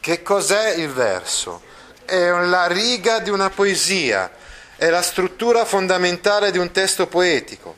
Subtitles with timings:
[0.00, 1.60] Che cos'è il verso?
[2.06, 4.30] È la riga di una poesia,
[4.76, 7.76] è la struttura fondamentale di un testo poetico.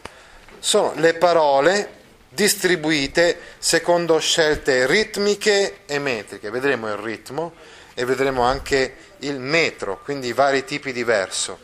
[0.60, 6.50] Sono le parole distribuite secondo scelte ritmiche e metriche.
[6.50, 7.55] Vedremo il ritmo
[7.92, 11.58] e vedremo anche il metro, quindi i vari tipi di verso,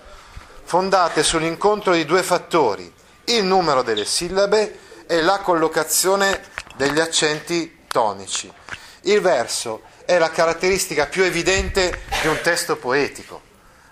[0.65, 2.93] fondate sull'incontro di due fattori,
[3.27, 6.43] il numero delle sillabe e la collocazione
[6.75, 8.53] degli accenti tonici.
[9.03, 13.43] Il verso è la caratteristica più evidente di un testo poetico.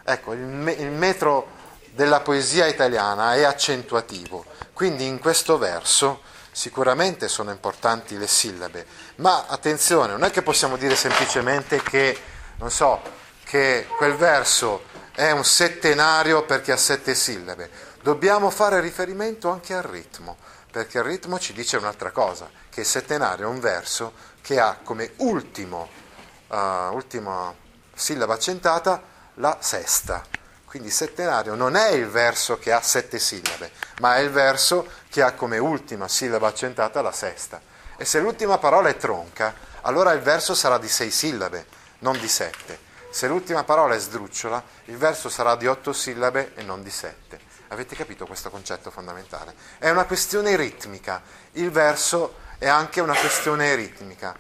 [0.02, 1.48] Ecco, il, me- il metro
[1.90, 9.44] della poesia italiana è accentuativo, quindi in questo verso sicuramente sono importanti le sillabe, ma
[9.46, 12.18] attenzione, non è che possiamo dire semplicemente che,
[12.56, 12.98] non so,
[13.44, 17.68] che quel verso è un settenario perché ha sette sillabe,
[18.00, 20.38] dobbiamo fare riferimento anche al ritmo,
[20.70, 24.78] perché il ritmo ci dice un'altra cosa, che il settenario è un verso che ha
[24.82, 26.04] come ultimo,
[26.48, 27.54] uh, ultima
[27.94, 29.02] sillaba accentata
[29.34, 30.24] la sesta.
[30.64, 35.22] Quindi settenario non è il verso che ha sette sillabe, ma è il verso che
[35.22, 37.60] ha come ultima sillaba accentata la sesta.
[37.96, 41.66] E se l'ultima parola è tronca, allora il verso sarà di sei sillabe,
[42.00, 42.78] non di sette.
[43.10, 47.40] Se l'ultima parola è sdrucciola, il verso sarà di otto sillabe e non di sette.
[47.68, 49.54] Avete capito questo concetto fondamentale?
[49.78, 51.22] È una questione ritmica.
[51.52, 54.36] Il verso è anche una questione ritmica.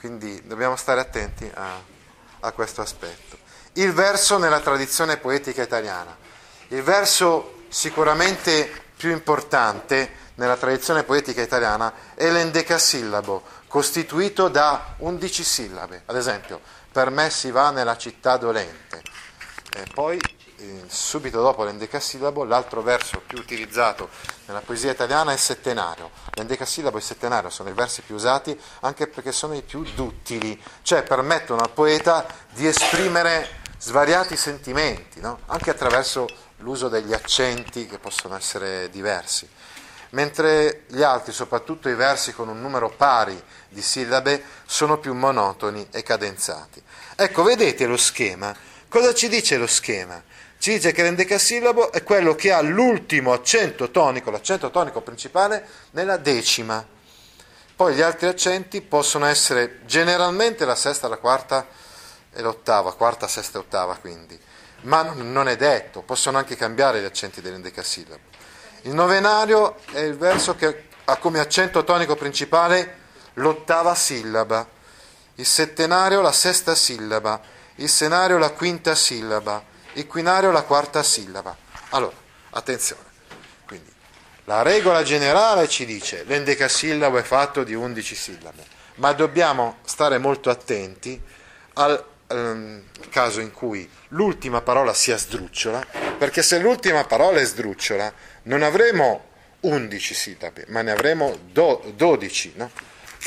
[0.00, 1.80] Quindi dobbiamo stare attenti a,
[2.40, 6.16] a questo aspetto il verso nella tradizione poetica italiana.
[6.68, 16.02] Il verso sicuramente più importante nella tradizione poetica italiana è l'endecasillabo, costituito da undici sillabe.
[16.06, 19.02] Ad esempio, per me si va nella città dolente.
[19.72, 20.18] E poi,
[20.86, 24.08] subito dopo l'endecasillabo, l'altro verso più utilizzato
[24.46, 26.10] nella poesia italiana è settenario.
[26.34, 30.60] L'endecasillabo e il settenario sono i versi più usati anche perché sono i più duttili,
[30.82, 35.40] cioè permettono al poeta di esprimere svariati sentimenti, no?
[35.46, 36.26] anche attraverso
[36.58, 39.48] l'uso degli accenti che possono essere diversi,
[40.10, 45.88] mentre gli altri, soprattutto i versi con un numero pari di sillabe, sono più monotoni
[45.90, 46.82] e cadenzati.
[47.16, 48.54] Ecco, vedete lo schema?
[48.88, 50.20] Cosa ci dice lo schema?
[50.60, 56.18] Ci dice che l'endecasillabo è quello che ha l'ultimo accento tonico, l'accento tonico principale, nella
[56.18, 56.86] decima.
[57.74, 61.66] Poi gli altri accenti possono essere generalmente la sesta, la quarta,
[62.30, 64.38] e l'ottava, quarta, sesta e ottava quindi,
[64.82, 68.22] ma non è detto, possono anche cambiare gli accenti dell'endecasillabo.
[68.82, 72.98] Il novenario è il verso che ha come accento tonico principale
[73.34, 74.68] l'ottava sillaba,
[75.36, 77.40] il settenario la sesta sillaba,
[77.76, 81.56] il senario la quinta sillaba, il quinario la quarta sillaba.
[81.90, 82.16] Allora,
[82.50, 83.02] attenzione,
[83.66, 83.90] quindi
[84.44, 88.64] la regola generale ci dice l'endecasillabo è fatto di undici sillabe,
[88.96, 91.20] ma dobbiamo stare molto attenti
[91.74, 95.84] al ehm, caso in cui l'ultima parola sia sdrucciola,
[96.18, 98.12] perché se l'ultima parola è sdrucciola
[98.44, 99.28] non avremo
[99.60, 102.70] 11 sillabe, ma ne avremo do, 12, no?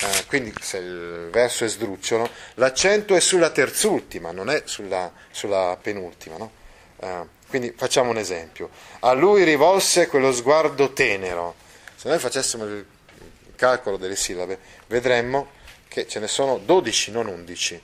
[0.02, 5.78] Eh, quindi se il verso è sdrucciolo, l'accento è sulla terzultima, non è sulla, sulla
[5.82, 6.38] penultima.
[6.38, 6.52] No?
[7.00, 8.70] Eh, quindi facciamo un esempio.
[9.00, 11.56] A lui rivolse quello sguardo tenero.
[11.96, 12.86] Se noi facessimo il
[13.56, 15.50] calcolo delle sillabe, vedremmo
[15.88, 17.82] che ce ne sono 12, non 11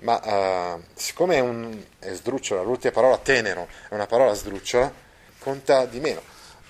[0.00, 4.92] ma uh, siccome è, un, è sdrucciola, l'ultima parola tenero è una parola sdrucciola,
[5.38, 6.22] conta di meno.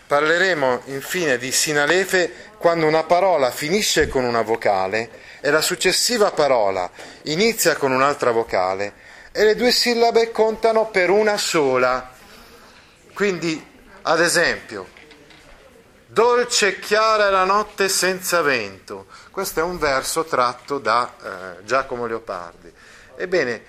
[0.08, 5.10] Parleremo infine di sinalefe quando una parola finisce con una vocale
[5.42, 6.90] e la successiva parola
[7.24, 8.94] inizia con un'altra vocale
[9.32, 12.10] e le due sillabe contano per una sola.
[13.12, 13.62] Quindi,
[14.00, 14.88] ad esempio,
[16.06, 19.08] dolce e chiara è la notte senza vento.
[19.30, 22.72] Questo è un verso tratto da eh, Giacomo Leopardi
[23.14, 23.62] Ebbene,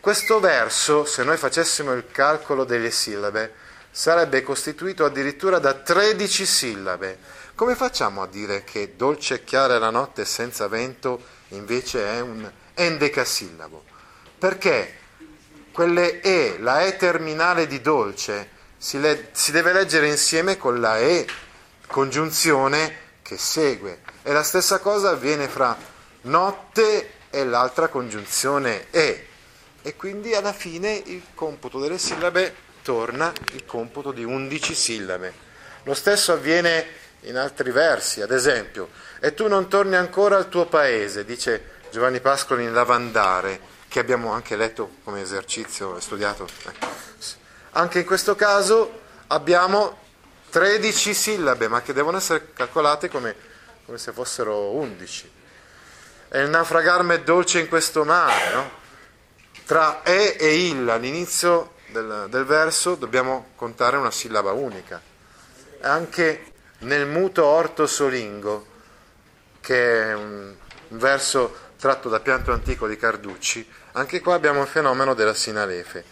[0.00, 3.54] questo verso, se noi facessimo il calcolo delle sillabe,
[3.92, 7.18] sarebbe costituito addirittura da 13 sillabe.
[7.54, 12.50] Come facciamo a dire che dolce e chiara la notte senza vento invece è un
[12.74, 13.84] endecasillabo?
[14.38, 14.98] Perché
[15.70, 18.48] quelle E, la E terminale di dolce,
[18.78, 21.26] si, le, si deve leggere insieme con la E
[21.86, 24.00] congiunzione che segue.
[24.22, 25.76] E la stessa cosa avviene fra
[26.22, 29.26] notte e l'altra congiunzione E.
[29.82, 35.32] E quindi alla fine il computo delle sillabe torna il computo di 11 sillabe.
[35.84, 36.86] Lo stesso avviene
[37.20, 38.90] in altri versi, ad esempio,
[39.20, 44.32] e tu non torni ancora al tuo paese, dice Giovanni Pascoli in Lavandare, che abbiamo
[44.32, 46.48] anche letto come esercizio e studiato.
[47.72, 49.98] Anche in questo caso abbiamo
[50.50, 53.34] 13 sillabe, ma che devono essere calcolate come,
[53.84, 55.30] come se fossero 11.
[56.28, 58.70] E il naufragarmi è dolce in questo mare, no?
[59.64, 65.00] Tra e e il all'inizio del, del verso dobbiamo contare una sillaba unica.
[65.82, 68.66] Anche nel muto orto solingo,
[69.60, 70.54] che è un,
[70.88, 76.04] un verso tratto da pianto antico di Carducci, anche qua abbiamo il fenomeno della sinalefe.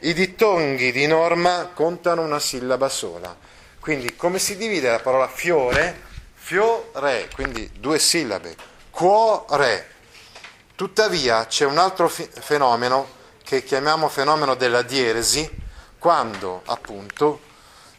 [0.00, 3.36] I dittonghi di norma contano una sillaba sola.
[3.80, 6.10] Quindi come si divide la parola fiore?
[6.34, 8.54] Fiore, quindi due sillabe.
[8.90, 9.90] Cuore.
[10.74, 13.20] Tuttavia c'è un altro fi- fenomeno
[13.52, 15.46] che chiamiamo fenomeno della dieresi,
[15.98, 17.40] quando appunto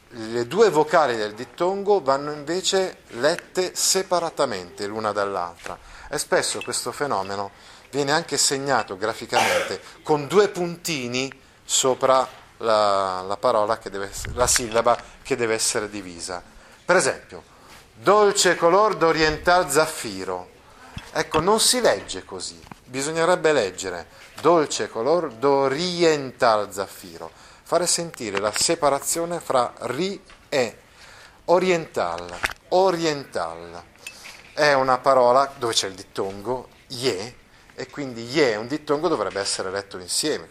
[0.10, 5.78] le due vocali del dittongo vanno invece lette separatamente l'una dall'altra
[6.10, 7.52] e spesso questo fenomeno
[7.92, 11.32] viene anche segnato graficamente con due puntini
[11.64, 12.28] sopra
[12.58, 16.42] la, la parola che deve la sillaba che deve essere divisa.
[16.84, 17.44] Per esempio,
[17.94, 20.50] dolce color d'oriental zaffiro.
[21.12, 22.60] Ecco, non si legge così,
[22.94, 24.06] bisognerebbe leggere
[24.40, 27.32] dolce color d'oriental zaffiro,
[27.64, 30.78] fare sentire la separazione fra ri e
[31.46, 32.32] oriental.
[32.70, 33.84] Oriental
[34.54, 37.36] è una parola dove c'è il dittongo ye
[37.74, 40.48] e quindi ye, un dittongo dovrebbe essere letto insieme,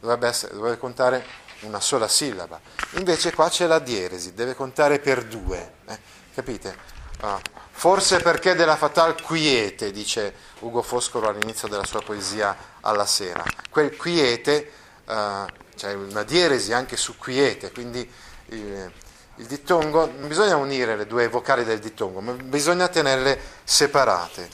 [0.00, 1.22] dovrebbe, essere, dovrebbe contare
[1.60, 2.58] una sola sillaba.
[2.92, 5.98] Invece qua c'è la dieresi, deve contare per due, eh?
[6.32, 6.74] capite?
[7.20, 7.61] Ah.
[7.74, 13.42] Forse perché della fatal quiete, dice Ugo Foscolo all'inizio della sua poesia alla sera.
[13.70, 14.70] Quel quiete,
[15.04, 18.08] eh, c'è una dieresi anche su quiete, quindi
[18.46, 18.92] il,
[19.36, 24.48] il dittongo, non bisogna unire le due vocali del dittongo, ma bisogna tenerle separate.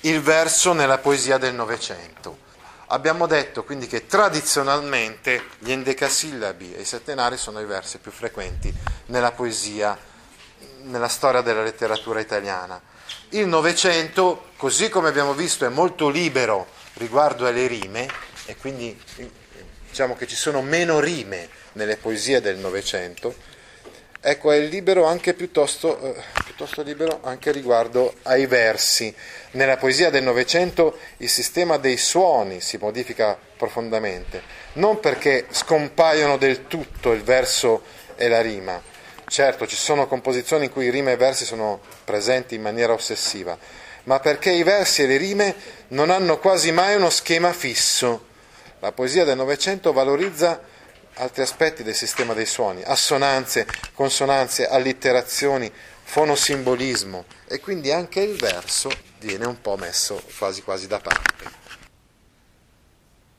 [0.00, 2.38] Il verso nella poesia del Novecento.
[2.88, 8.72] Abbiamo detto quindi che tradizionalmente gli endecasillabi e i settenari sono i versi più frequenti
[9.06, 9.98] nella poesia,
[10.82, 12.80] nella storia della letteratura italiana.
[13.30, 18.06] Il Novecento, così come abbiamo visto, è molto libero riguardo alle rime
[18.46, 18.98] e quindi
[19.88, 23.34] diciamo che ci sono meno rime nelle poesie del Novecento,
[24.20, 29.14] ecco è libero anche piuttosto, eh, piuttosto libero anche riguardo ai versi.
[29.52, 34.42] Nella poesia del Novecento il sistema dei suoni si modifica profondamente,
[34.74, 37.82] non perché scompaiono del tutto il verso
[38.16, 38.93] e la rima.
[39.26, 43.56] Certo, ci sono composizioni in cui rime e versi sono presenti in maniera ossessiva,
[44.04, 45.54] ma perché i versi e le rime
[45.88, 48.26] non hanno quasi mai uno schema fisso.
[48.80, 50.60] La poesia del Novecento valorizza
[51.14, 58.90] altri aspetti del sistema dei suoni, assonanze, consonanze, allitterazioni, fonosimbolismo e quindi anche il verso
[59.20, 61.62] viene un po' messo quasi quasi da parte.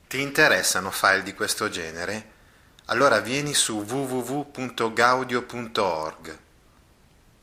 [0.07, 2.33] Ti interessano file di questo genere?
[2.85, 6.37] Allora vieni su www.gaudio.org